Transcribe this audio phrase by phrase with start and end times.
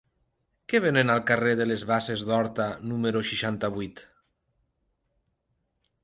[0.71, 4.01] Què venen al carrer de les Basses d'Horta número seixanta-vuit?